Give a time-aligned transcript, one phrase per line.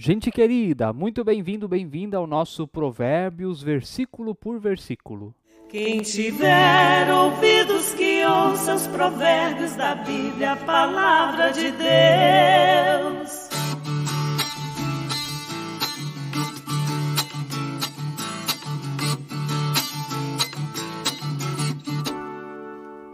[0.00, 5.34] Gente querida, muito bem-vindo, bem-vinda ao nosso Provérbios, versículo por versículo.
[5.68, 13.48] Quem tiver ouvidos que ouça os provérbios da Bíblia, a palavra de Deus.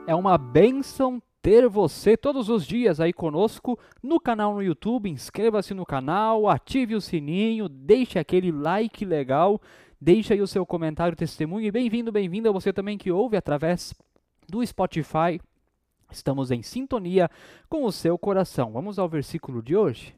[0.07, 5.11] É uma bênção ter você todos os dias aí conosco no canal no YouTube.
[5.11, 9.61] Inscreva-se no canal, ative o sininho, deixe aquele like legal,
[10.01, 13.93] deixe aí o seu comentário, testemunho e bem-vindo, bem-vinda você também que ouve através
[14.49, 15.39] do Spotify.
[16.11, 17.31] Estamos em sintonia
[17.69, 18.73] com o seu coração.
[18.73, 20.15] Vamos ao versículo de hoje.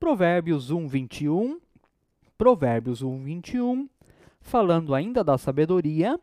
[0.00, 1.60] Provérbios 1, 21.
[2.36, 3.88] Provérbios 1, 21.
[4.40, 6.18] Falando ainda da sabedoria,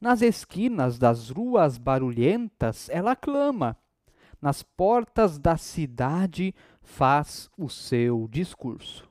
[0.00, 3.76] nas esquinas das ruas barulhentas, ela clama.
[4.40, 9.07] Nas portas da cidade, faz o seu discurso.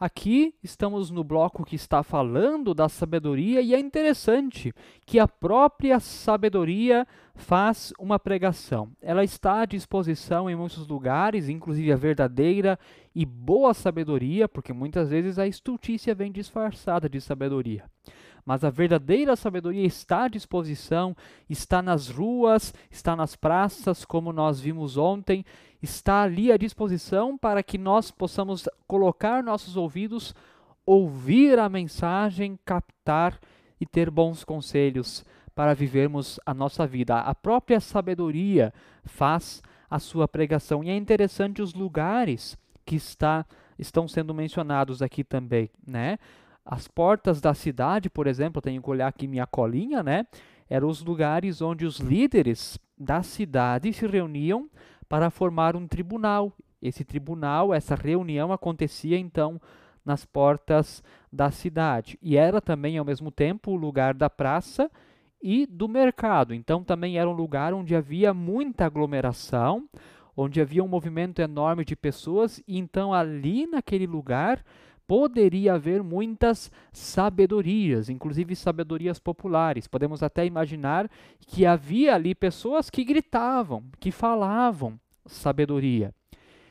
[0.00, 4.72] Aqui estamos no bloco que está falando da sabedoria e é interessante
[5.04, 7.04] que a própria sabedoria
[7.34, 8.92] faz uma pregação.
[9.02, 12.78] Ela está à disposição em muitos lugares, inclusive a verdadeira
[13.12, 17.84] e boa sabedoria, porque muitas vezes a estultícia vem disfarçada de sabedoria.
[18.48, 21.14] Mas a verdadeira sabedoria está à disposição,
[21.50, 25.44] está nas ruas, está nas praças, como nós vimos ontem,
[25.82, 30.34] está ali à disposição para que nós possamos colocar nossos ouvidos,
[30.86, 33.38] ouvir a mensagem, captar
[33.78, 37.18] e ter bons conselhos para vivermos a nossa vida.
[37.18, 38.72] A própria sabedoria
[39.04, 39.60] faz
[39.90, 40.82] a sua pregação.
[40.82, 43.44] E é interessante os lugares que está,
[43.78, 46.18] estão sendo mencionados aqui também, né?
[46.70, 50.26] As portas da cidade, por exemplo, tenho que olhar aqui minha colinha, né?
[50.68, 54.68] Eram os lugares onde os líderes da cidade se reuniam
[55.08, 56.52] para formar um tribunal.
[56.82, 59.58] Esse tribunal, essa reunião acontecia então
[60.04, 61.02] nas portas
[61.32, 62.18] da cidade.
[62.20, 64.90] E era também, ao mesmo tempo, o lugar da praça
[65.42, 66.52] e do mercado.
[66.52, 69.88] Então, também era um lugar onde havia muita aglomeração,
[70.36, 72.62] onde havia um movimento enorme de pessoas.
[72.68, 74.62] E então, ali naquele lugar,
[75.08, 79.88] poderia haver muitas sabedorias, inclusive sabedorias populares.
[79.88, 81.10] Podemos até imaginar
[81.40, 86.14] que havia ali pessoas que gritavam, que falavam sabedoria.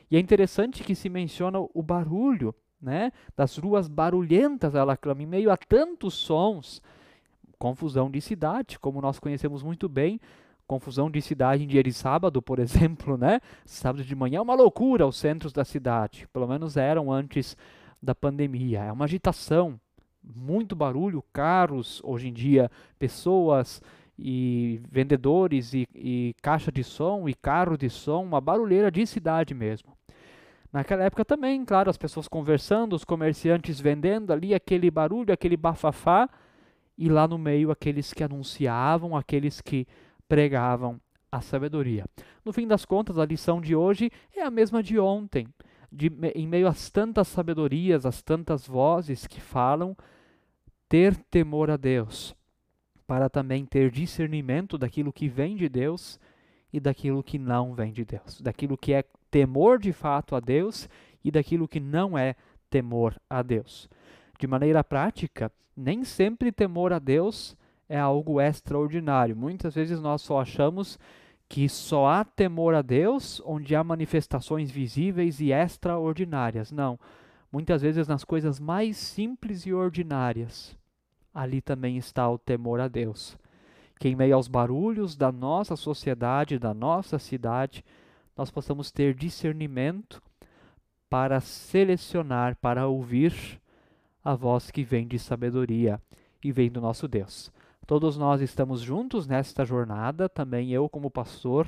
[0.08, 5.26] E é interessante que se menciona o barulho, né, das ruas barulhentas, ela clama, em
[5.26, 6.80] meio a tantos sons,
[7.58, 10.20] confusão de cidade, como nós conhecemos muito bem,
[10.64, 13.40] confusão de cidade em dia de sábado, por exemplo, né?
[13.66, 17.56] Sábado de manhã é uma loucura os centros da cidade, pelo menos eram antes
[18.02, 18.84] da pandemia.
[18.84, 19.78] É uma agitação,
[20.22, 23.82] muito barulho, carros, hoje em dia, pessoas
[24.18, 29.54] e vendedores e, e caixa de som e carro de som, uma barulheira de cidade
[29.54, 29.96] mesmo.
[30.72, 36.28] Naquela época também, claro, as pessoas conversando, os comerciantes vendendo ali, aquele barulho, aquele bafafá,
[36.96, 39.86] e lá no meio aqueles que anunciavam, aqueles que
[40.28, 41.00] pregavam
[41.30, 42.04] a sabedoria.
[42.44, 45.46] No fim das contas, a lição de hoje é a mesma de ontem
[45.90, 49.96] de, em meio às tantas sabedorias, às tantas vozes que falam,
[50.88, 52.34] ter temor a Deus,
[53.06, 56.18] para também ter discernimento daquilo que vem de Deus
[56.72, 60.88] e daquilo que não vem de Deus, daquilo que é temor de fato a Deus
[61.24, 62.34] e daquilo que não é
[62.70, 63.88] temor a Deus.
[64.38, 67.56] De maneira prática, nem sempre temor a Deus
[67.88, 69.34] é algo extraordinário.
[69.34, 70.98] Muitas vezes nós só achamos
[71.48, 76.70] que só há temor a Deus onde há manifestações visíveis e extraordinárias.
[76.70, 76.98] Não.
[77.50, 80.76] Muitas vezes nas coisas mais simples e ordinárias,
[81.32, 83.38] ali também está o temor a Deus.
[83.98, 87.82] Que em meio aos barulhos da nossa sociedade, da nossa cidade,
[88.36, 90.22] nós possamos ter discernimento
[91.08, 93.32] para selecionar, para ouvir
[94.22, 96.00] a voz que vem de sabedoria
[96.44, 97.50] e vem do nosso Deus.
[97.88, 101.66] Todos nós estamos juntos nesta jornada, também eu, como pastor,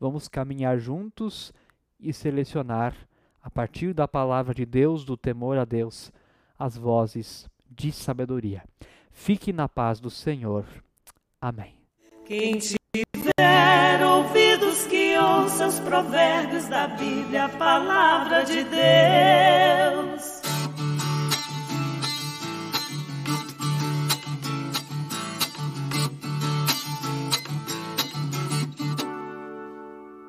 [0.00, 1.52] vamos caminhar juntos
[2.00, 2.96] e selecionar,
[3.40, 6.10] a partir da palavra de Deus, do temor a Deus,
[6.58, 8.64] as vozes de sabedoria.
[9.12, 10.64] Fique na paz do Senhor.
[11.40, 11.76] Amém.
[12.26, 20.21] Quem tiver ouvidos que ouça os provérbios da Bíblia, a palavra de Deus.